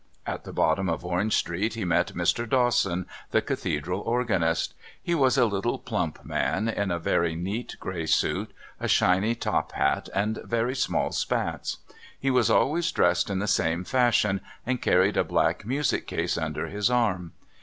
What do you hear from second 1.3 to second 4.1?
Street he met Mr. Dawson, the Cathedral